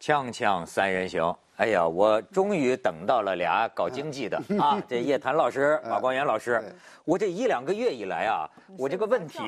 [0.00, 1.22] 锵锵三人行，
[1.56, 4.82] 哎呀，我终于等到了俩搞经济的啊！
[4.88, 6.58] 这叶檀老师、 马光远老师，
[7.04, 9.38] 我这一两个月以来啊，我这个问题，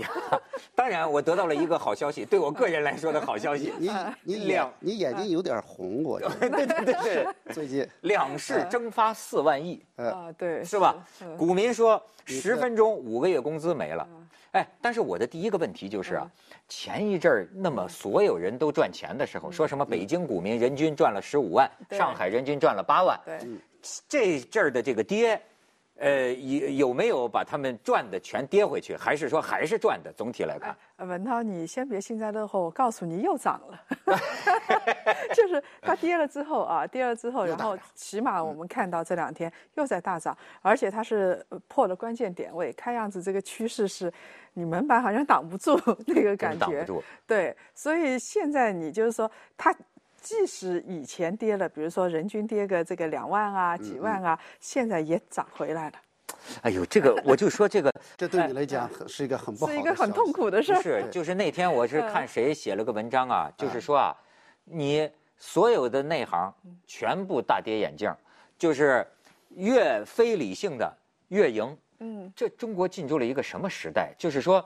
[0.74, 3.72] 当然我得到了一个好消息，对我个人来说的好消息。
[3.78, 3.90] 你
[4.24, 10.94] 你两你眼睛有点红， 我对对对对， 最近两市蒸发四万亿啊，对，是吧？
[11.38, 14.06] 股民说十分钟五个月工资没了。
[14.52, 16.30] 哎，但是我的第一个问题就是啊，
[16.68, 23.38] 前一阵儿那么所有人都赚钱的时候，说什么北京股民人均赚了十五万，上海人均赚了八万，对，
[24.08, 25.40] 这阵儿的这个跌。
[26.02, 28.96] 呃，有有没有把他们赚的全跌回去？
[28.96, 30.12] 还是说还是赚的？
[30.12, 33.80] 总体来看，文涛，你先别幸灾乐祸，我告诉你又涨了，
[35.32, 44.12] 就是它跌了之后啊，跌了之后，然后起码我们看到这两天又在大涨，而且它是破了关键点位，看样子这个趋势是
[44.54, 47.04] 你门板好像挡不住那个感觉，挡不住。
[47.28, 49.72] 对，所以现在你就是说它。
[50.22, 55.94] 即使以前跌了，比如说人均跌个这个两万啊、几万啊，现在也涨回来了。
[56.62, 60.74] 哎呦，这个我就说这个， 这对你来讲是一个很不好，是一个很痛苦的事。
[60.80, 64.16] 是，就是那天我是看谁写了个文章啊，就是说啊，
[64.64, 66.54] 你所有的内行
[66.86, 68.14] 全部大跌眼镜，
[68.56, 69.04] 就是
[69.50, 70.96] 越非理性的
[71.28, 71.76] 越赢。
[71.98, 74.12] 嗯，这中国进入了一个什么时代？
[74.16, 74.64] 就是说，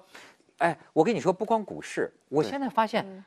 [0.58, 3.24] 哎，我跟你说，不光股市，我现在发现。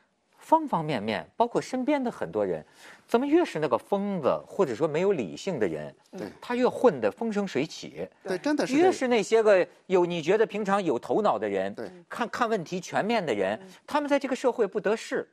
[0.50, 2.64] 方方面面，包括身边的很多人，
[3.06, 8.08] 怎么越是那个疯子，或者说没有理性的人，对，他越混得风生水起。
[8.24, 8.74] 对，真的是。
[8.76, 13.56] 越是那些个有你觉得平常有头脑的人，对，看看问题全面的人，
[13.86, 15.28] 他们在这个社会不得势，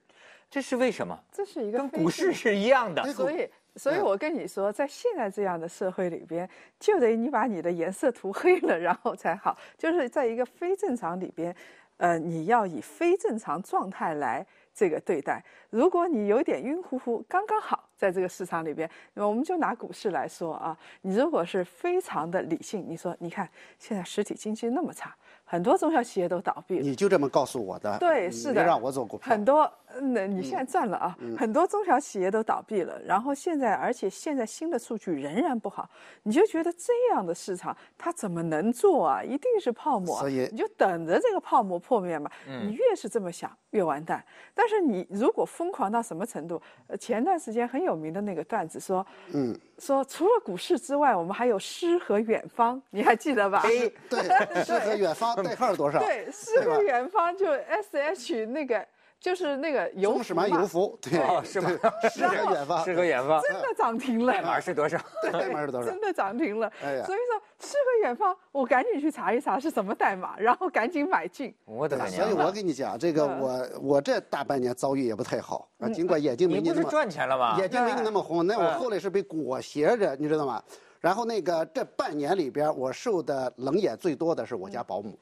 [0.51, 1.19] 这是为什么？
[1.31, 3.03] 这是一个跟股市是一样的。
[3.11, 6.47] 所以，所以我跟你说，在现在这样的社会里边，
[6.79, 9.57] 就得你把你的颜色涂黑了，然后才好。
[9.79, 11.55] 就是在一个非正常里边，
[11.97, 14.45] 呃，你要以非正常状态来。
[14.77, 23.49] 这个对待，如果你有点晕乎乎，刚刚好在这个市场里边，那我们就拿股市来说啊，你如果是非常的理性，你说，你看
[23.79, 25.15] 现在实体经济那么差。
[25.49, 27.97] 很多中小企业都倒闭了，你就这么告诉我的？
[27.99, 29.31] 对，是的，让我做股票。
[29.31, 29.71] 很多，
[30.01, 31.17] 那你现在赚了啊？
[31.37, 35.89] 很多中小企业都倒闭了，然后现在，而且现在新的数据仍然不好，
[36.23, 39.23] 你就觉得这样的市场它怎么能做啊？
[39.23, 42.29] 一定是泡沫，所以你就等着这个泡沫破灭嘛。
[42.45, 44.21] 你越是这么想，越完蛋。
[44.53, 46.61] 但是你如果疯狂到什么程度？
[46.87, 53.61] 呃，前段时间很有名的那个段子说，嗯，说除了股市之外，我们还有诗和远方，你还记得吧？
[54.09, 55.36] 对，诗和远方。
[55.43, 55.99] 代号多少？
[55.99, 58.85] 对，诗和远方就 S H 那个，
[59.19, 60.97] 就是那个油什么油服？
[61.01, 61.11] 对，
[61.43, 61.69] 是吗？
[62.11, 64.33] 诗和远方，诗和远方真的涨停了。
[64.33, 64.97] 代码是多少？
[65.31, 65.89] 代码是多少？
[65.89, 66.71] 真的涨停了。
[66.83, 71.53] 哎呀，所以说诗和远方，我赶紧去查一查是什么代码，然后赶紧买进。
[71.65, 75.89] 我的所以我跟你讲，这个我我这大半年遭遇也不太好啊。
[75.89, 77.57] 尽管眼睛没你那么赚钱了吗？
[77.59, 80.61] 眼睛没你那么红，那我后来是被裹挟着，你知道吗？
[80.99, 85.17] 然后那个这半年里边，我受的冷眼最多的是我家保姆。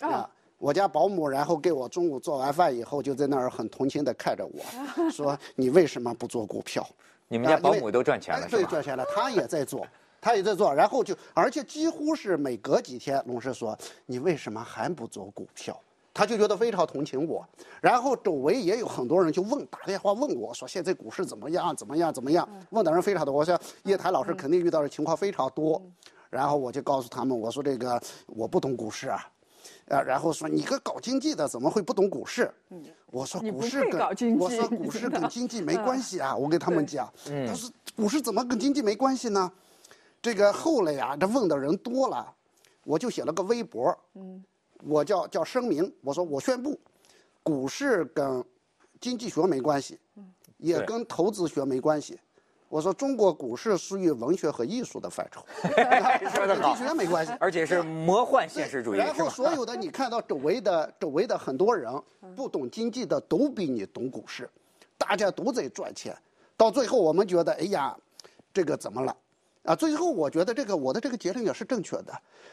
[0.00, 0.28] 啊！
[0.58, 6.86] 我家保姆，然后给我中午做完饭以后，就在那儿很同情的看着我，说：“你为什么不做股票？”
[7.28, 9.86] 你们家保姆都赚钱了，对，赚钱了，他也在做，
[10.20, 13.76] 他也在做，然后就，而且几乎是每隔几天，龙师说
[14.06, 15.78] ：“你为什么还不做股票？”
[16.14, 17.46] 他就觉得非常同情我，
[17.82, 21.76] 然后周围也有很多人就问，打电话问我说：“现在股市怎么样？
[21.76, 22.10] 怎么样？
[22.10, 23.34] 怎么样？”问的人非常多。
[23.34, 25.82] 我想叶檀老师肯定遇到的情况非常多，
[26.30, 29.28] 然后我就告诉他们，我说：“这个我不懂股市啊。”
[29.88, 32.52] 啊，然后说你个搞经济的怎么会不懂股市？
[32.70, 34.00] 嗯我说股市跟
[34.36, 36.36] 我说股市跟经济没关系啊！
[36.36, 39.50] 我给他们讲，他说股市怎么跟经济没关系呢？
[40.20, 42.34] 这个后来呀，这问的人多了，
[42.84, 44.44] 我就写了个微博，嗯
[44.82, 46.78] 我叫叫声明，我说我宣布，
[47.42, 48.44] 股市跟
[49.00, 49.98] 经济学没关系，
[50.58, 52.18] 也跟投资学没关系。
[52.68, 55.40] 我说中国股市属于文学和艺术的范畴，
[56.34, 58.98] 说的好，学没关系，而且是魔幻现实主义。
[58.98, 61.92] 然后所有的你看到周围的周围的很多人
[62.34, 64.50] 不懂经济的都比你懂股市，
[64.98, 66.16] 大家都在赚钱，
[66.56, 67.96] 到最后我们觉得哎呀，
[68.52, 69.16] 这个怎么了？
[69.62, 72.12] 啊，最后我觉得这个我的这个结论也是正确的。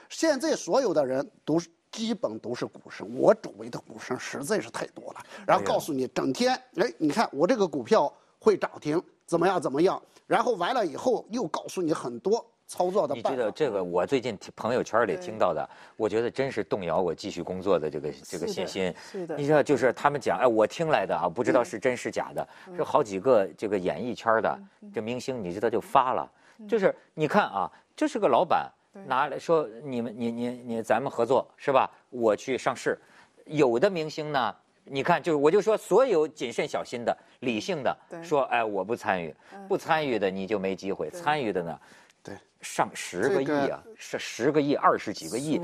[0.09, 5.19] 现在所有的人都是基本都是股神，我周围的股神实在是太多了。
[5.47, 9.01] 然后告诉你，整天哎，你看我这个股票会涨停。
[9.33, 9.59] 怎么样？
[9.59, 9.99] 怎么样？
[10.27, 13.15] 然后完了以后，又告诉你很多操作的。
[13.15, 13.83] 你知道这个？
[13.83, 18.93] 我最近朋友圈里听到的，我觉得真是动摇我继续工作的这个这个信心。
[19.11, 19.35] 是的。
[19.35, 22.47] 你知道，就是他们讲，哎，我听来的啊，不知道是真是假的。
[22.75, 24.59] 是好几个这个演艺圈的
[24.93, 26.31] 这明星，你知道就发了，
[26.69, 28.71] 就是你看啊，这是个老板
[29.07, 31.89] 拿来说，你们你你你咱们合作是吧？
[32.11, 33.01] 我去上市，
[33.45, 34.55] 有的明星呢。
[34.85, 39.33] 你看，就是我就说，所有谨慎小心的、理性的说，哎，我不参与，
[39.67, 41.79] 不参与的你就没机会，参与的呢，
[42.21, 45.59] 对，上十个亿啊，是十个亿、二十几个亿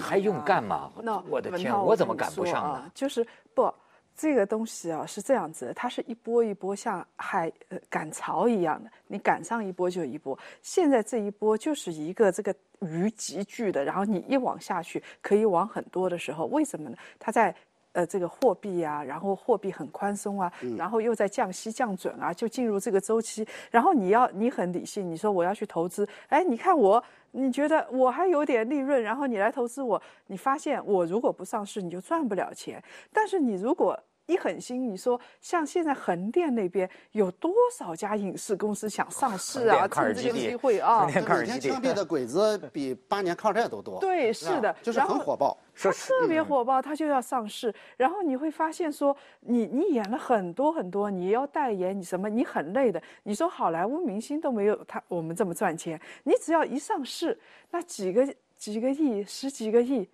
[0.00, 1.22] 还用干吗那？
[1.28, 2.70] 我的天，我怎么赶不上呢？
[2.70, 3.24] 啊就是
[3.54, 3.72] 不，
[4.16, 10.36] 这个东西啊是这样子的，它是一波一波像海呃赶潮一样的，你赶上一波就一波。
[10.60, 16.96] 现在这一波就是一个这个鱼集聚的，然后你一往下去可以往很多的时候，为什么呢？
[17.20, 17.54] 它在。
[17.96, 23.46] 呃，这个货币啊，然后货币很宽松啊，然后又在降息降准啊，就进入这个周期。
[23.70, 32.84] 然后你要你很理性，你说我要去投资，哎，你看我，你觉得我还有点利润，然后你来投资我，你发现我如果不上市，你就赚不了钱。
[33.14, 39.86] 但是你如果一狠心，你说像现在横店那边有多少家影视公司想上市啊？
[39.88, 43.98] 趁这个机会啊每天基地枪毙的鬼子比八年抗战都多。
[44.00, 45.56] 对，是的，就是很火爆。
[45.78, 53.00] 它特别火爆，他就要上市，然后你会发现说，你你演了很多很多，你要代言，你什么，你很累的。
[53.24, 57.38] 你说好莱坞明星都没有他我们这么赚钱，你只要一上市，
[57.70, 60.08] 那几个几个亿，十几个亿，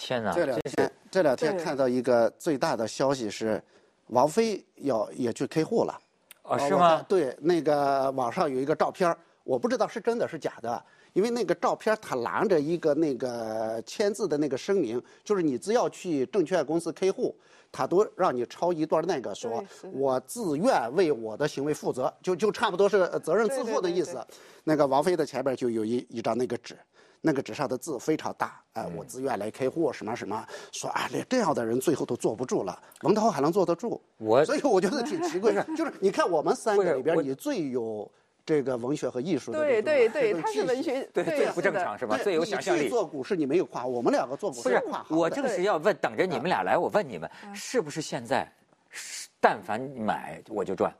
[0.00, 3.62] 天哪，这两天这两天看到一个最大的消息是，
[4.06, 5.92] 王菲要也去开户了。
[6.44, 7.04] 哦，呃是吗？
[7.06, 9.14] 对，那个网上有一个照片
[9.44, 10.82] 我不知道是真的是假的，
[11.12, 17.36] 因为那个照片儿他拿着一个那个签字的那个声明，就是你只要去证券公司开户，
[17.70, 19.62] 他都让你抄一段那个说
[19.92, 24.26] 我自愿为我的行为负责，就就差不多是呃责任自对对对对负的意思。
[24.64, 26.74] 那个王菲的前边就有一一张那个纸。
[27.20, 34.00] 那个纸上的字非常大，哎，嗯我自愿来开户，什么什么，说啊，连这样的人最后都坐不住了，文涛还能坐得住？
[34.18, 38.10] 我所以我觉得挺奇怪， 就是你看我们三个里边，你最有
[38.46, 42.16] 这个文学和艺术的对对对，他是文学，对，最不正常是吧？
[42.18, 42.88] 最有想象力。
[42.88, 48.50] 做股市你没有跨，我们两个做股市我正是要问，等着你们俩来，我问你们，嗯是不是现在，
[48.88, 50.92] 是但凡买我就赚，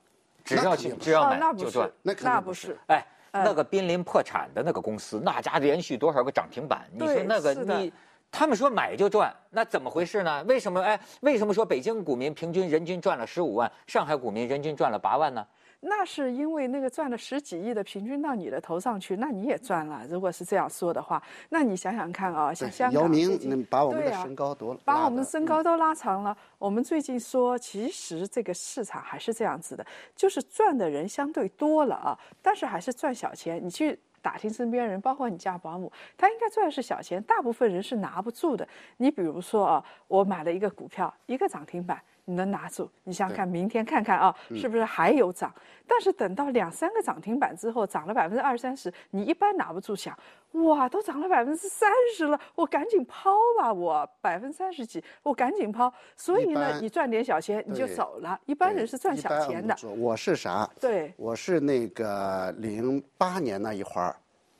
[0.44, 1.90] 只要只要哦，那不买就赚。
[2.02, 6.88] 那肯定不是那不是，哎，嗯那个濒临破产的那个公司，那家连续多少个涨停板？
[6.92, 7.92] 你说那个你，
[8.30, 10.44] 他们说买就赚，那怎么回事呢？
[10.44, 10.80] 为什么？
[10.80, 15.46] 哎，为什么说北京股民平均人均赚了十五万，上海股民人均赚了八万呢？
[15.82, 20.06] 那是因为那个赚了十几亿的平均到你的头上去，那你也赚了。
[20.08, 26.36] 如果是这样说的话，那你想想看啊，像对香港姚明把我们的身高都把我们身高都拉长了。
[26.58, 29.84] 我们最近说，其实这个市场还是这样子的，
[30.14, 33.58] 就是赚的人相对多了啊，但是还是赚小钱。
[33.64, 38.68] 你去打听身边人，包括你家保姆，他应该赚的是小钱，大部分人是拿不住的。
[38.98, 41.98] 你比如说啊，我买了一个股票，一个涨停板。
[42.30, 42.88] 你能拿住？
[43.02, 45.52] 你想想看，明天看看啊，是不是还有涨？
[45.84, 50.16] 但是等到两三个涨停板之后，涨了百分之二三十，你一般拿不住，想，
[50.52, 55.92] 哇，都涨了百分之三十了，我赶紧抛吧，我百分之三十几，我赶紧抛。
[56.16, 58.38] 所以呢，你赚点小钱你就走了。
[58.46, 60.70] 一般人是赚小钱的，我是啥？
[60.80, 64.14] 对我是那个零八年那一会儿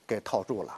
[0.08, 0.76] 给套住了，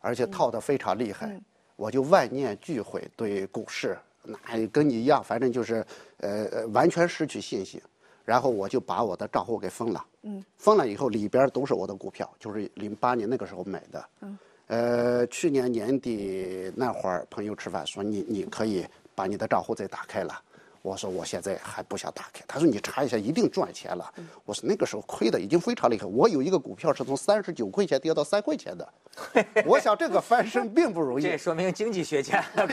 [0.00, 1.40] 而且套得非常厉害，
[1.76, 5.84] 我就万念俱灰，对股市那跟你一样，反正就是
[6.18, 7.80] 呃呃完全失去信心。
[8.24, 14.38] 然后我就把我的账户给封了，嗯，封了以后里边都是我的股票，就是零八年那个时候买的，嗯，
[14.68, 18.86] 呃，去年年底那会儿朋友吃饭说你你可以
[19.16, 20.40] 把你的账户再打开了，
[20.82, 24.12] 我说我现在还不想打开，他说你查一下一定赚钱了，
[24.44, 28.92] 我说那个时候亏的已经非常厉害，我有一个股票是从三十九块钱跌到三块钱的，
[29.64, 31.22] 我想这个翻身并不容易。
[31.22, 32.44] 这，说明经济学家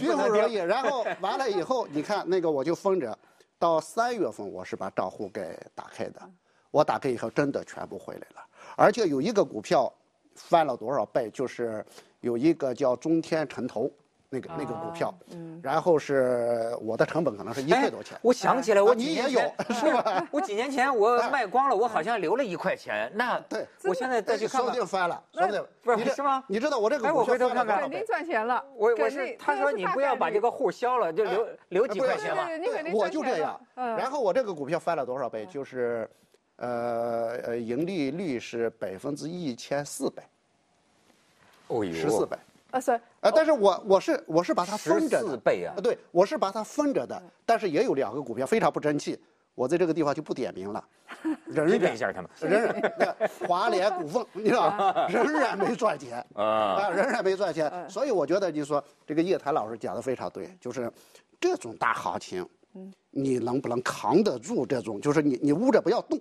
[0.00, 0.54] 并不容易。
[0.54, 3.16] 然后完了以后，你看那个我就封着，
[3.58, 6.20] 到三月份我是把账户给打开的，
[6.70, 8.42] 我打开以后真的全部回来了，
[8.74, 9.92] 而且有一个股票
[10.34, 11.84] 翻了多少倍，就是
[12.20, 13.90] 有一个叫中天城投。
[14.32, 15.12] 那个那个股票，
[15.60, 19.40] 然后是我的成本可能是一块多钱，我想起来，我你也有
[19.74, 20.24] 是吧？
[20.30, 23.10] 我几年前我卖光了，我好像留了一块钱。
[23.12, 24.86] 那对我现在再去看看说不定。
[24.86, 28.64] 翻了，说不定不是你是吗你知道我这个股票看看翻了肯定赚钱了。
[28.76, 32.46] 我我是他说你不要把这个户消了，就留留几块钱嘛。
[32.46, 33.60] 对对对你肯定我就这样。
[33.74, 35.44] 嗯然后我这个股票翻了多少倍？
[35.46, 36.08] 就是，
[36.56, 40.22] 呃呃，盈利率是百分之一千四百，
[41.66, 42.36] 哦呦，十四倍。
[42.70, 49.18] 啊是啊，但是我我是我是把它分着的14倍啊对，我是把它分着的，但是也有两个股票非常不争气，
[49.54, 50.82] 我在这个地方就不点名了，
[51.46, 52.30] 忍忍一下他们。
[52.40, 55.06] 忍忍那华联股份，你知道吧？
[55.10, 57.70] 仍然没赚钱 啊啊，仍然没赚钱。
[57.88, 60.90] 所以我觉得你说这个叶檀老师讲的非常对，就是
[61.40, 62.46] 这种大行情，
[63.10, 65.00] 你能不能扛得住这种？
[65.00, 66.18] 就是你你捂着不要动，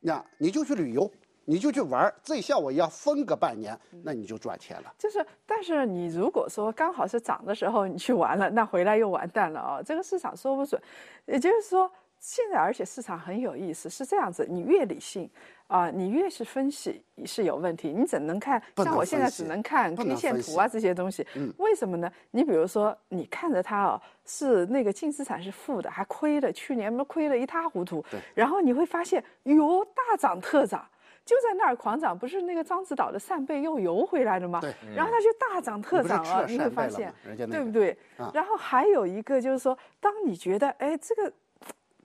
[0.00, 1.10] 那你就去旅游，
[1.44, 4.94] 你就去玩儿，这像我一样分个半年，那你就赚钱了。
[4.98, 10.80] 就是，但是你如果说刚好是涨的时候你去玩了，那回来又完蛋了啊、这个市场说不准。
[11.26, 15.28] 也就是说，现在而且市场很有意思，是这样子，你越理性
[15.66, 21.26] 啊、你越是分析是有问题，你只能看，能像我现在只能看 K 线图啊这些东西。
[21.34, 22.12] 嗯为什么呢？
[22.30, 28.04] 你比如说，你看着它哦，是那个净资产是负的，还亏了，去年嘛亏了一塌糊涂。
[28.34, 30.86] 然后你会发现，哟，大涨特涨。
[31.24, 34.60] 就在那儿狂涨，不是那个獐子岛的扇贝又游回来了吗？
[34.60, 37.12] 对然后它就大涨特涨了，你会发现
[37.48, 37.96] 对不对？
[38.18, 41.32] 啊然后还有一个就是说，当你觉得哎这个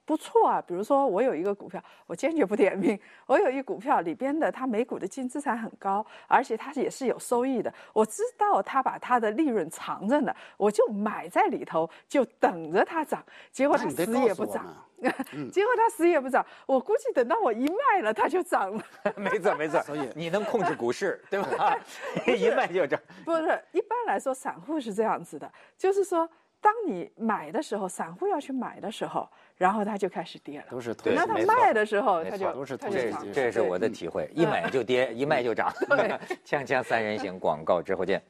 [0.07, 13.21] 不错啊，比如说我有一个股票，我坚决不点名，我有一股票里边的它每股的净资产很高，而且它也是有收益的，我知道它把它的利润藏着呢，我就买在里头，就等着它涨，
[13.51, 14.65] 结果它死也不涨。
[15.53, 18.83] 结果它死也不涨，我估计等到我一卖了，它就涨了。
[19.15, 21.77] 没 错没错，所以你能控制股市，对吧？
[22.25, 22.99] 一卖就涨。
[23.23, 26.27] 不是，一般来说，散户是这样子的，就是说，
[26.67, 30.65] 当你买的时候，散户要去买的时候，然后它就开始跌了。
[30.69, 35.71] 都是投对那它卖的时候，它就都是它就涨了投资技术这是我的体会， 一买就跌，一卖就涨。
[36.45, 38.21] 锵锵三人行，广告之后见。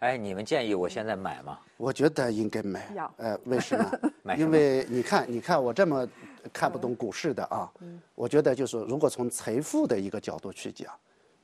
[0.00, 1.60] 哎，你们建议我现在买吗？
[1.76, 3.14] 我觉得应该买要。
[3.18, 3.84] 呃，为什么
[4.24, 4.36] 买？
[4.36, 6.08] 什么因为你看，你看我这么
[6.52, 7.70] 看不懂股市的啊，
[8.16, 10.92] 我觉得就是如果从财富的一个角度去讲，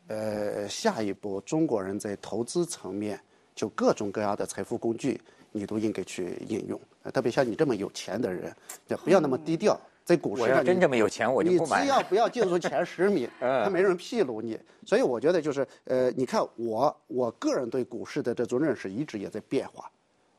[0.09, 3.21] 呃，下一步中国人在投资层面，
[3.55, 5.21] 就各种各样的财富工具，
[5.57, 6.81] 你都应该去应用。
[7.03, 8.55] 呃特别像你这么有钱的人，
[8.87, 11.85] 就不要那么低调，在股市上你我要真这么有钱，我就你不买了。
[11.85, 14.59] 只要不要进入前十名， 嗯他没人披露你。
[14.85, 19.91] 所以我觉得就是呃，你看我我个人对股市的这种认识一直也在变化。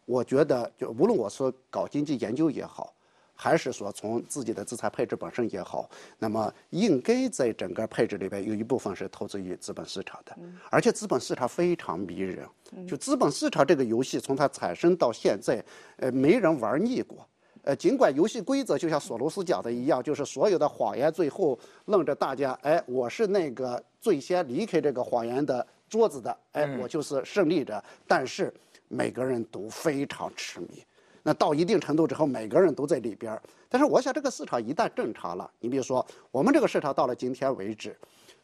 [0.06, 2.94] 我觉得就无论我说搞经济研究也好，
[3.38, 10.36] 还是说从自己的资产配置本身也好，那么应该在整个配置里边有一部分是投资于资本市场的，
[10.72, 12.46] 而且资本市场非常迷人。
[12.86, 15.64] 就资本市场这个游戏从它产生到现在，
[15.98, 17.26] 呃，没人玩腻过。
[17.64, 27.84] 呃，尽管游戏规则就像索罗斯讲的一样，就是所有的谎言最后愣着大家，哎，我是那个最先离开这个谎言的桌子的，哎，我就是胜利者。
[28.08, 28.54] 但是
[28.88, 30.84] 每个人都非常痴迷，
[31.28, 33.38] 那到一定程度之后，每个人都在里边。
[33.68, 37.94] 但是我想，这个市场一旦正常了，你比如说我们这个市场到了今天为止，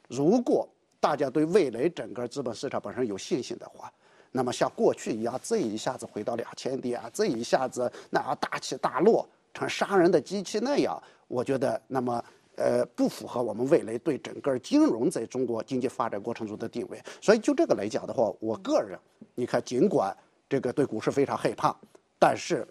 [0.09, 0.67] 如果
[0.99, 3.89] 大家对未来整个资本市场本身有信心的话，
[4.33, 12.21] 那么像过去一样，这一下子回到两千点，这一下子那样大起大落，成杀人的机器那样，我觉得那么
[12.57, 17.01] 呃不符合我们未来对整个金融在中国经济发展过程中的定位。
[17.21, 18.99] 所以就这个来讲的话，我个人
[19.35, 20.13] 你看，尽管
[20.49, 21.73] 这个对股市非常害怕，
[22.23, 22.65] 但是。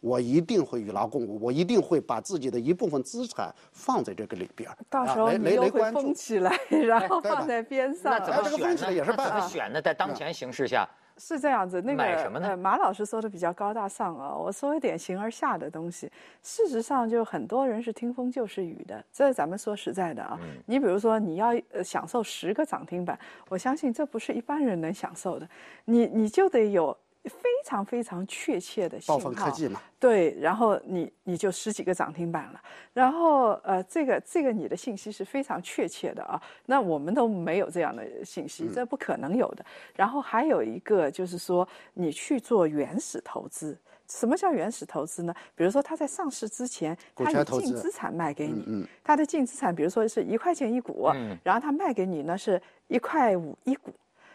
[0.00, 6.14] 我一定会与劳共舞，我一定会把自己的一部分资产放在这个里边儿到时候你又会封。
[6.14, 8.12] 起来，然后放在边上。
[8.12, 9.82] 那怎么哎这个也是办法怎么选呢？
[9.82, 16.08] 在当前形势下，是这样子，那个买什么呢呃，马老师说的比较高大上啊，我说一点形而下的东西。
[16.44, 20.38] 事实上，就很多人是听风就是雨的，这咱们说实在的啊。
[20.40, 25.48] 嗯你比如说，你要呃享受十个涨停板，我相信这不是一般人能享受的，
[25.86, 29.24] 你你就得有非常非常确切的信暴号。
[29.24, 32.60] 风科技嘛，对，然后你你就十几个涨停板了，
[32.92, 39.64] 然后呃，这个这个你的信息是非常确切的啊，那我们都没有这样的信息，这不可能有的。
[39.94, 43.76] 然后还有一个就是说，你去做原始投资。
[44.08, 45.34] 什么叫原始投资呢？
[45.54, 47.66] 比如说，它在上市之前，股它以权投资。
[47.66, 51.36] 净资产卖给你，嗯它的净资产，比如说是一块钱一股，嗯。
[51.44, 53.92] 然后它卖给你呢是一块五一股，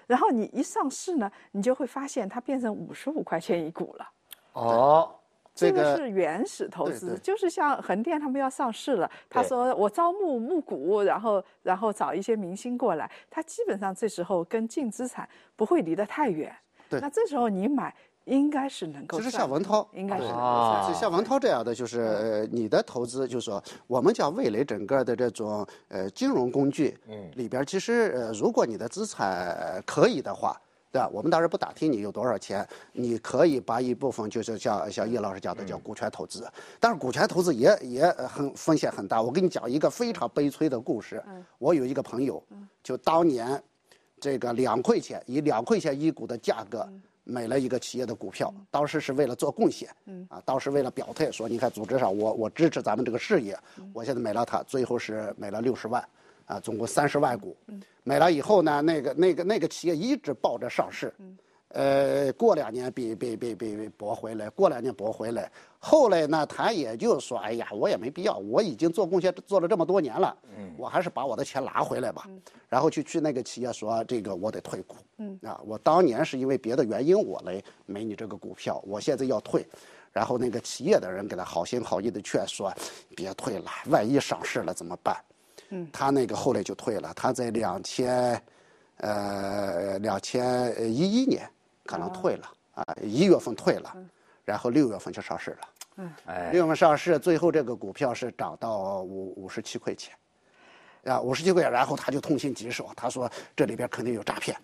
[0.07, 4.10] 然后你一上市呢，你就会发现它变成五十五块钱一股了。
[4.53, 5.15] 哦，
[5.55, 16.55] 这个这个是原始投资，对对就是像横店他们要上市了，他说我招募募股，然后然后找一些明星过来，他基本上这时候跟净资产不会离得太远。
[16.89, 30.55] 对那这时候你买应该是能够其实像文涛，应该是能够啊像文涛这样的，就是呃，你的投资，就是说，我们讲未来整个的这种呃金融工具，嗯，里边其实呃，如果你的资产呃可以的话，
[30.89, 31.09] 对吧？
[31.11, 36.49] 我们当然不打听你有多少钱，你可以把一部分就是像像叶老师讲的叫股权投资，
[36.79, 39.21] 但是股权投资也也呃很风险很大。
[39.21, 41.21] 我给你讲一个非常悲催的故事，
[41.57, 42.41] 我有一个朋友，
[42.81, 43.61] 就当年
[44.19, 46.87] 这个两块钱以两块钱一股的价格。
[47.23, 49.89] 买了一个企业的股票，当时是为了做贡献，
[50.29, 53.57] 啊，当时为了表态说，你看组织上我我支持咱们这个事业，
[53.93, 56.05] 我现在买了它，最后是买了六十万，
[56.45, 57.55] 啊，总共三十万股，
[58.03, 61.13] 买了以后呢，那个那个那个企业一直抱着上市，
[61.73, 65.51] 呃，过两年被被被被被驳回来，过两年驳回来。
[65.79, 72.29] 后来呢，他也就说，哎呀，我也没必要，我已经做贡献做了这么多年了，嗯，我还是把我的钱拿回来吧。
[72.69, 79.65] 然后去去那个企业说，这个我得退股，嗯，啊，我当年是因为别的原因我来买你这个股票，我现在要退。
[80.11, 82.71] 然后那个企业的人给他好心好意的劝说，
[83.15, 85.17] 别退了，万一上市了怎么办？
[85.69, 88.39] 嗯，他那个后来就退了，他在两千，
[88.97, 91.49] 呃，两千一一年。
[91.85, 93.95] 可能退了啊，一月份退了，
[94.45, 95.67] 然后六月份就上市了。
[96.51, 100.15] 六月份上市，最后这个股票是涨到五五十七块钱，
[101.05, 104.57] 啊，五十七块钱，然后他就痛心疾首，他说这里边肯定有诈骗，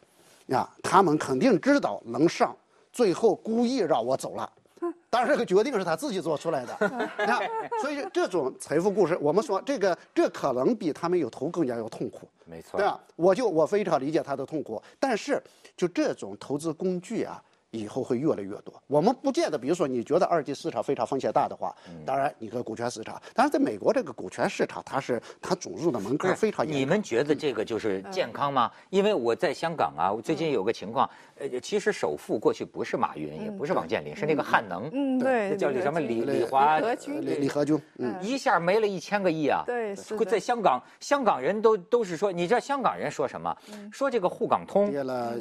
[0.49, 2.55] 啊，他们肯定知道能上，
[2.91, 4.51] 最后故意让我走了。
[5.09, 6.77] 当然，这个决定是他自己做出来的。
[7.17, 7.39] 那
[7.81, 12.27] 所以这种财富故事，我们说这个这可能比他们有投更加要痛苦。
[12.45, 12.99] 没错，对吧？
[13.15, 15.41] 我就我非常理解他的痛苦，但是
[15.77, 17.41] 就这种投资工具啊。
[17.71, 18.73] 以后会越来越多。
[18.87, 26.75] 我们不见得，比如说你觉得二级市场非常风险大的话，当然你和股权市场，但是在美国这个股权市场，它是它准入的门槛非常严。
[26.75, 28.71] 你们觉得这个就是健康吗？
[28.89, 39.63] 因为我在香港啊，最近有个情况，呃，其实首富过去不是马云，也不是王健林，是那个汉能，嗯，对，叫李什么李李华，李李和军，嗯，一下没了一千个亿啊。
[39.65, 39.95] 对，
[40.29, 43.55] 在香港，香港人都都是说，你知道香港人说什么？
[43.91, 44.91] 说这个沪港通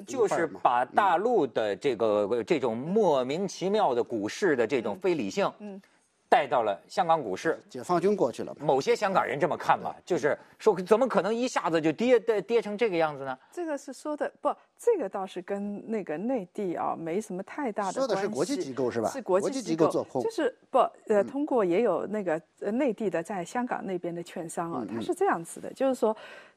[0.07, 2.77] 就是把大陆的这个这种。
[2.77, 5.81] 莫名其妙的股市的这种非理性，嗯，
[6.29, 7.61] 带到了香港股市。
[7.69, 13.39] 解放军过去了，某些香港人这么看吧，就是说，怎么可能一下子就跌跌跌成这个样子呢？
[13.53, 19.09] 这个是说的不，这个倒是跟那个内地啊没什么太大的说的是国际机构是吧？
[19.11, 22.41] 是国际机构做空，就是不呃，通过也有那个
[22.73, 26.17] 内地的在香港那边的券商啊，他是这样子的，就是说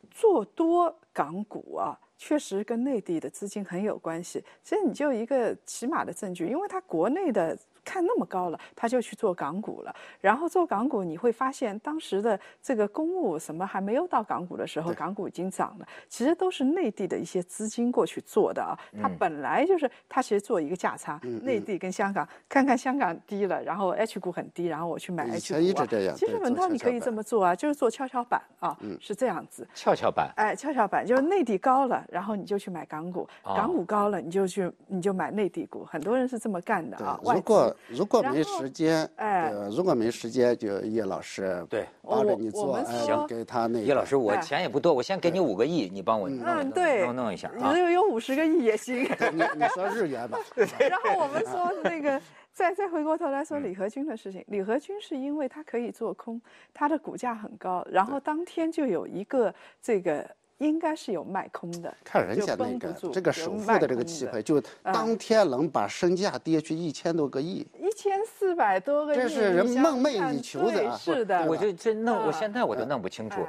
[0.09, 1.97] 做多港股啊。
[2.23, 4.43] 确实跟内地的资金很有关系。
[4.63, 7.57] 其实你就一个起码的证据，因为它国内的。
[7.83, 9.95] 看那么高了，他就去做港股了。
[10.19, 15.87] 然后做港股，你会发现当时的这个公募什么还没有到港股的时候，港股已经涨了。
[16.07, 18.77] 其实都是内地的一些资金过去做的啊。
[19.01, 25.59] 他本来就是他其实做一个价差，内地跟香港看看香港低了，然后 H 股很低，然后我去买 H 股。
[25.59, 26.15] 一直这样。
[26.15, 29.67] 其实文涛你可以这么做啊，就是做跷跷板啊，是这样子。
[29.73, 30.31] 跷跷板。
[30.35, 35.85] 哎，跷跷板就是内地高了，然后你就去买港股；港股高了，你就去你就买内地股。
[35.85, 37.19] 很多人是这么干的啊。
[37.23, 41.85] 如果如果没时间，哎，如果没时间，就叶老师对。
[42.03, 49.03] 帮着你做，行，给他那叶老师，我钱也不多，我先给你五个亿，你帮我嗯，对，弄弄一下啊，有有五十个亿也行。
[49.31, 50.37] 你你说日元吧。
[50.89, 56.41] 然后我们说那个，再再回过头来说李和军的事情，李和军是因为他可以做空，
[56.73, 60.29] 他的股价很高，然后当天就有一个这个。
[60.61, 70.95] 应该是有卖空的，看人家那个这个首富的这个气派，就当天能把身价跌去一千多个亿，一千四百多个亿，这是人梦寐以求的。
[70.97, 73.41] 是的，我就这弄，我现在我都弄不清楚，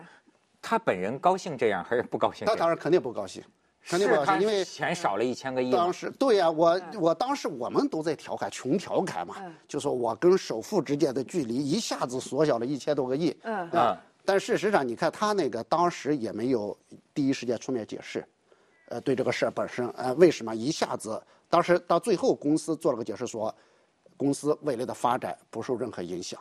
[0.62, 2.46] 他本人高兴这样还是不高兴？
[2.46, 3.42] 他当然肯定不高兴，
[3.86, 5.70] 肯定不高兴，因为钱少了一千个亿。
[5.70, 9.36] 当时对呀，我我当时我们都在调侃，穷调侃嘛，
[9.68, 13.36] 就说我跟首富之间的距离一下子缩小了一千多个亿。
[13.42, 14.00] 嗯啊。
[14.24, 16.76] 但事实上，你看他那个当时也没有
[17.12, 18.24] 第一时间出面解释，
[18.88, 23.54] 呃，对这个事儿本身，呃，为什么一下子，当时到最后公司做了个解释说，
[24.16, 26.40] 公司未来的发展不受任何影响，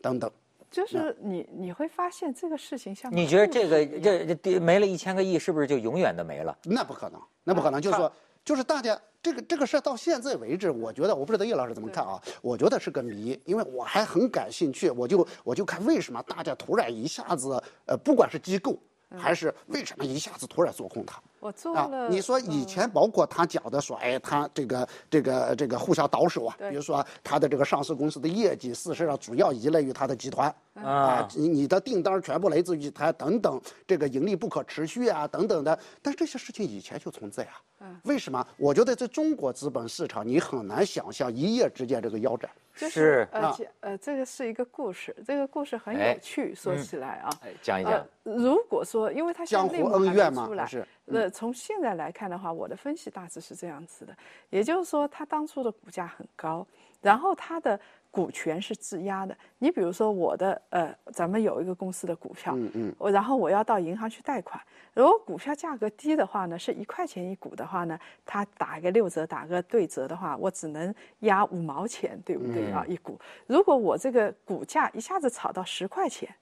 [0.00, 0.30] 等等。
[0.70, 6.56] 就是你你会发现这个事情像你觉得这个这这没了一千个亿，是不是就永远的没了？
[6.64, 8.10] 那不可能，那不可能，就是说。
[8.48, 12.18] 就是大家这个这个事儿到现在为止，我觉得我不知道叶老师怎么看啊？
[12.40, 18.80] 我觉得是个谜，因为我还很感兴趣，我就我就看为什么大家突然一下子，呃，不管是机构
[19.18, 21.20] 还是为什么一下子突然做空它。
[21.40, 22.08] 我做了。
[22.08, 37.60] 你说以前包括他讲的说，哎，他这个这个这个互相倒手啊，比如说他的这个上市公司的业绩，事实上主要依赖于他的集团啊，你你的订单全部来自于他等等，这个盈利不可持续啊等等的，但是这些事情以前就存在啊。
[38.02, 38.44] 为什么？
[38.56, 42.50] 我觉得在中国资本市场，你很难想象一夜之间这个腰斩。
[42.74, 46.54] 是，而且呃，这个是一个故事，这个故事很有趣。
[46.54, 47.30] 说起来啊，
[47.62, 48.04] 讲一讲。
[48.24, 50.86] 如果说，因为它江湖恩怨嘛，是。
[51.10, 54.16] 呃，从现在来看的话，我的分析大致是这样子的，
[54.50, 56.66] 也就是说，它当初的股价很高，
[57.00, 57.78] 然后它的。
[58.10, 64.60] 股权是质押的，你比如说我的呃，咱们有一个公司的股票，嗯嗯，我然后我要到银行去贷款，
[64.94, 72.82] 如果股票价格低的话呢，是一块钱一股的话呢，它打一个六折，打个对折的话，我只能压五毛钱，对不对啊？
[72.88, 76.34] 一股，如果我这个股价一下子炒到十块钱，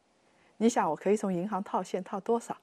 [0.58, 2.56] 你想我可以从银行套现套多少？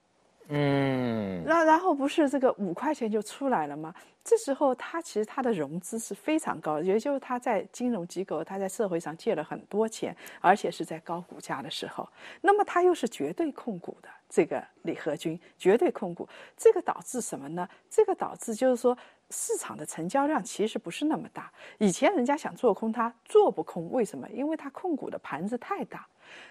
[0.49, 3.93] 嗯，然然后不是这个五块钱就出来了吗？
[4.25, 12.07] 这时候他其实他的融资是非常高，也就是他在金融机构，他在社会上借了很多钱，而且是在高股价的时候。
[12.41, 16.27] 那么他又是绝对控股的，这个李和军绝对控股，
[16.57, 17.67] 这个导致什么呢？
[17.89, 18.97] 这个导致就是说
[19.29, 21.51] 市场的成交量其实不是那么大。
[21.77, 24.29] 以前人家想做空它做不空，为什么？
[24.29, 26.05] 因为它控股的盘子太大。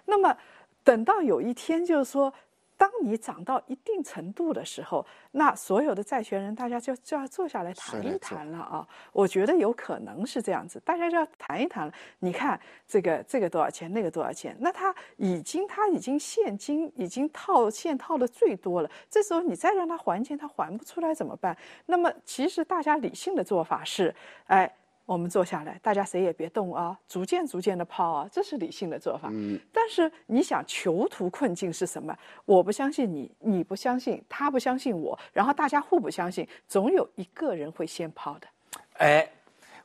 [0.04, 0.36] 那么
[0.82, 2.32] 等到有一天就是说。
[2.82, 8.84] 当你涨到一定程度的时候，那所有的债权人大家就就要坐下来谈一谈了啊！
[9.12, 11.94] 我觉得有可能是这样子，大家就要谈一谈了。
[12.18, 14.56] 你看这个这个多少钱，那个多少钱？
[14.58, 21.56] 那他已经他已经现金已经套现套的最多了，这时候你再让他还钱，他还不出来怎么办？
[21.86, 24.12] 那么其实大家理性的做法是，
[24.46, 24.68] 哎。
[25.04, 29.28] 我们坐下来，大家谁也别动啊，逐渐逐渐的抛啊，这是理性的做法。
[29.32, 29.58] 嗯。
[29.72, 32.16] 但是你想囚徒困境是什么？
[32.44, 38.46] 我不相信你，你不相信，他不相信我，然后大家互不相信，总有一个人会先抛的。
[38.98, 39.28] 哎，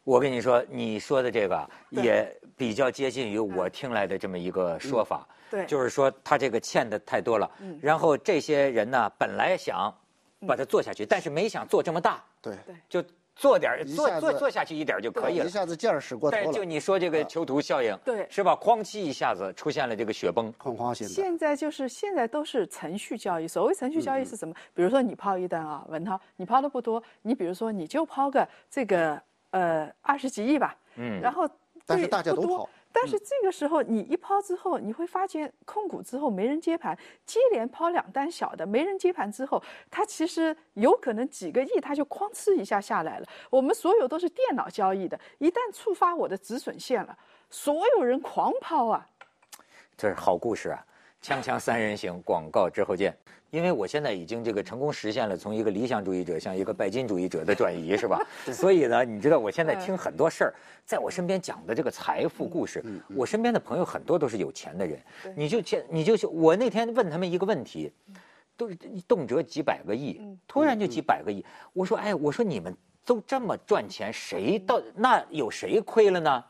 [0.04, 5.28] 我跟你说，你说的这个也比较接近于我听来的这么一个说法。
[5.50, 5.66] 对。
[5.66, 7.52] 就是说他这个欠的太多了。
[7.60, 7.78] 嗯。
[7.82, 9.94] 然后这些人呢，本来想
[10.48, 12.24] 把它做下去，但是没想做这么大。
[12.40, 12.56] 对。
[12.66, 12.76] 对。
[12.88, 13.10] 就。
[13.38, 16.44] 做点做做做下去一点就可以了，一下子劲儿使过头了。
[16.44, 18.56] 但就你说这个囚徒效应，对，是吧？
[18.56, 21.14] 哐叽一下子出现了这个雪崩，恐慌性的。
[21.14, 23.48] 现在就是现在都是程序交易。
[23.48, 24.54] 所谓程序交易是什么？
[24.74, 29.22] 比如说你抛一单啊，文涛，你抛的不多，你比如说你就抛个这个
[29.52, 31.48] 呃二十几亿吧，嗯，然后
[31.86, 32.70] 但是大家都抛。
[33.00, 43.28] 但是这个时候，你一抛之后，你会发现控股之后没人接盘，接连抛两单小的，没人接盘之后，它其实有可能几个亿，它就哐哧一下下来了。
[43.52, 47.16] 我们所有都是电脑交易的，一旦触发我的止损线了，
[47.52, 49.08] 所有人狂抛啊！
[49.96, 50.84] 这是好故事啊！
[51.22, 53.16] 锵锵三人行，广告之后见。
[53.50, 58.20] 因为我现在已经这个成功实现了从一个理想主义者向一个拜金主义者的转移，是吧？
[58.52, 60.54] 所以呢，你知道我现在听很多事儿，
[60.86, 62.84] 在我身边讲的这个财富故事，
[63.16, 65.00] 我身边的朋友很多都是有钱的人。
[65.36, 67.90] 你就见，你就我那天问他们一个问题，
[68.58, 68.76] 都是
[69.08, 71.46] 动辄几百个亿，突然就几百个亿。
[71.72, 76.44] 我说，哎，我说你们都这么赚钱，谁到那有谁亏了呢？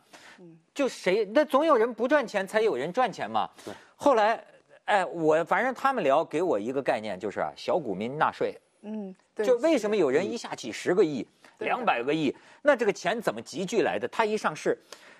[0.74, 3.48] 就谁那总有人不赚钱，才有人赚钱嘛。
[3.96, 4.44] 后来。
[4.88, 8.58] 哎，我反正他们聊给我一个概念，就是啊，小股民纳税。
[8.84, 11.28] 嗯，就为什么有人一下几十个亿、
[11.60, 14.08] 两百个亿，那这个钱怎么集聚来的？
[14.08, 14.80] 他一上市，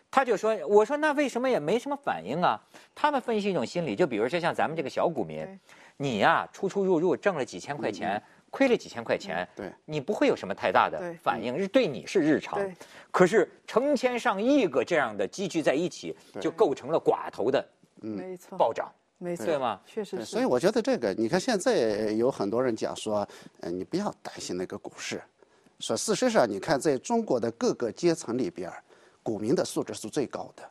[0.10, 2.58] 他就说：“我说那为什么也没什么反应啊？”
[2.96, 5.46] 他们分析一种心理，就比如说像咱们这个小股民，
[5.98, 12.58] 你呀出出入入挣了几千块钱，亏了几千块钱，对，你不会有什么太大的反应，是对你是日常。
[13.12, 17.68] 可是成千上亿个这样的积聚在一起，就构成了寡头的
[18.00, 18.90] 没错暴涨。
[19.18, 19.80] 没错，对吗？
[19.86, 20.26] 确实是。
[20.26, 23.28] 所以我觉得这个，你看现在有很多人讲说，
[23.62, 25.22] 呃，你不要担心那个股市。
[25.80, 28.72] 说事实上，你看在中国的各个阶层里边，
[29.24, 30.64] 股民的素质是最高的，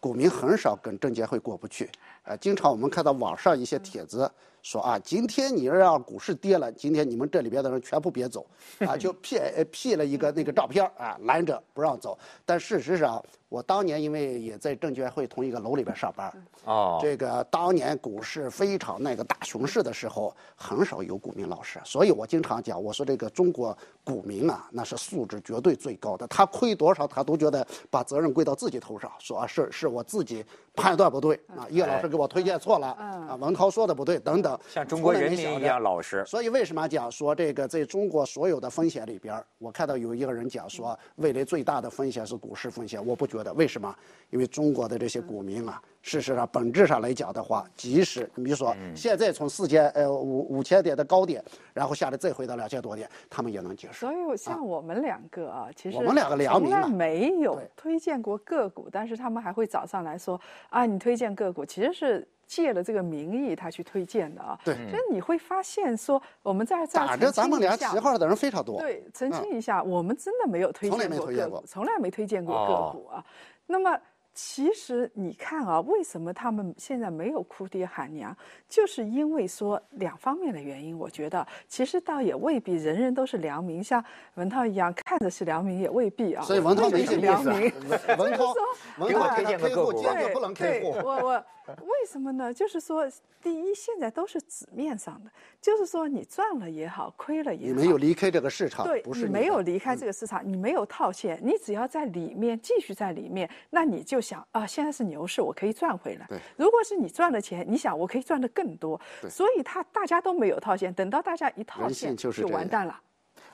[0.00, 1.90] 股民很少跟证监会过不去。
[2.24, 4.30] 呃，经常我们看到网上一些帖子。
[4.64, 8.44] 说啊，今天你要让股市跌了，今天你们这里边的人全部别走，
[8.78, 9.38] 啊， 就 P
[9.70, 12.18] P 了一个那个照片啊，拦着不让走。
[12.46, 16.32] 但事实上，我当年因为也在证监会同一个楼里边上班，
[16.64, 30.42] 哦，这个当年股市非常那个大熊市的时候，很少有股民老师，所以我经常讲，我说这个中国股民啊，那是素质绝对最高的，他亏多少他都觉得把责任归到自己头上，说啊是是我自己
[30.74, 34.58] 判断不对啊，叶老师给我推荐错了，啊，文涛说的不对等等。
[34.68, 43.94] 像中国人民一样老实，所以为什么讲说这个在中国所有的风险里边，我看到有一个人讲说，未来最大的风险是股市风险，我不觉得，为什么？
[44.30, 54.08] 因为中国的这些股民啊，事实上本质上来讲的话，即使你比如说现在从四千呃五五千点的高点，然后下来再回到两千多点，他们也能接受。
[54.08, 62.28] 所以像我们两个啊，其实我们两个良民从来没有推荐过个股，但是他们还会找上来说啊，你推荐个股，其实是。
[62.46, 64.56] 借了这个名义，他去推荐的啊。
[64.62, 64.74] 对。
[64.90, 68.78] 所以你会发现说，我们在这打着咱们俩旗号的人非常多。
[68.78, 73.24] 对，澄清一下，我们真的没有推荐过个股，从来没推荐过个股啊。
[73.66, 73.98] 那么。
[74.34, 78.36] 其实你看啊，为什么他们现在没有哭爹喊娘，
[78.68, 80.98] 就是因为说两方面的原因。
[80.98, 86.42] 我觉得其实倒也未必人人都是良民，像文涛一样看着是良民也未必啊。
[86.42, 87.72] 所以文涛没是良民。
[88.18, 88.54] 文涛，
[88.98, 90.90] 文涛推荐个个股，不能开户。
[91.04, 91.44] 我我
[91.86, 92.52] 为什么呢？
[92.52, 93.08] 就是说，
[93.40, 104.24] 第一，现在都是纸面上的，就是说你赚了也好，亏了也好，你没有离开这个市场，对，不是没有离开这个市场，你没有套现，你只要在里面继续在里面，那你就。
[104.24, 106.24] 想啊，现在是牛市，我可以赚回来。
[106.30, 108.98] 对，如果是你赚了钱，你想我可以赚的更多。
[109.20, 112.98] 对所以他大家都没有套现，等到大家一套现就是就完蛋了。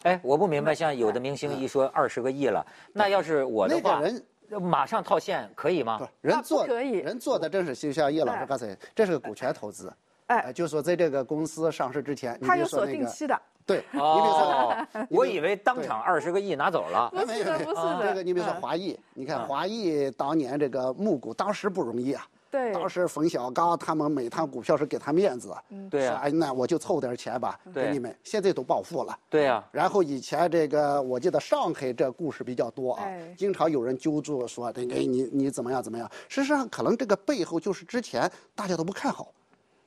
[0.05, 4.25] 哎，我不明白，像有的明星一说二十个亿了，那要是我的话，那个人
[4.59, 6.05] 马上套现可以吗不？
[6.05, 9.93] 是人做可以人做的真是就像叶老师哎刚才，这是个股权投资。
[10.27, 17.11] 哎呃就说在这个公司上市之前，你他有锁比如说那个，定期的，对，你比如说哦， 我以为当场二十个亿拿走了。
[17.13, 17.99] 不是的，不是的。
[18.09, 22.27] 这个你比如说嗯华谊，你看华谊当年这个募股当时不容易啊。
[22.51, 25.55] 对，当时冯小刚他们每趟股票是给他面子，
[25.89, 28.15] 对啊，说哎，那我就凑点钱吧，对给你们。
[28.25, 29.17] 现在都暴富了。
[29.29, 36.11] 对呀，然后以前这个，我记得上海这故事比较多啊，哎经常有人揪住说这个哎你你怎么样怎么样。
[36.29, 39.33] 事实上，可能这个背后就是之前大家都不看好。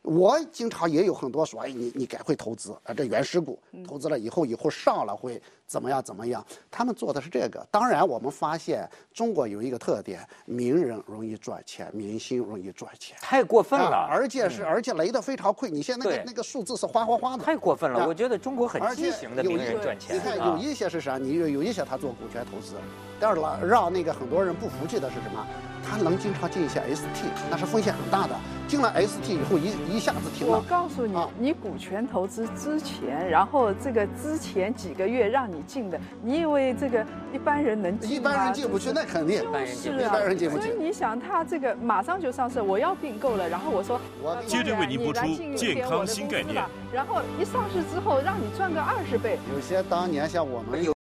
[0.04, 6.46] 我经常也有很多说，哎，你你该会投资啊，这原始股投资了以后，以后上了会怎么样怎么样？
[6.70, 7.66] 他们做的是这个。
[7.72, 13.16] 当然，我们发现中国有一个特点，名人容易赚钱，明星容易赚钱。
[13.22, 15.70] 太过分啊了，而且是而且雷的非常快。
[15.70, 18.02] 你现在那个那个数字是哗哗哗的，太过分了。
[18.02, 20.60] 啊我觉得中国很而且畸形的有一名人赚钱你看有啊。
[20.62, 21.18] 一些是啥？
[21.18, 22.76] 你有有一些他做股权投资，
[23.22, 25.48] 但是了让那个很多人不服气的是什么？
[25.82, 28.36] 他能经常进一些 ST，那是风险很大的。
[28.68, 30.62] 进了 ST 以后一一下子停了我。
[30.70, 38.12] 告诉你啊，你股权投资之前，然后这个之前几个月让你进的，你以为这个一般人能进？
[38.12, 39.44] 一般人进不去，那肯定。
[39.52, 50.93] 般人进不去是啊，一般人进不去所以你想，他这个马上就上市，我要并购了，然后我说，我呃接着为您播出健康我新概念然后一上市之后，让你赚个二十倍，有些当年像我们有